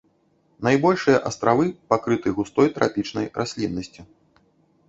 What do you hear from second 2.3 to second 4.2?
густой трапічнай расліннасцю.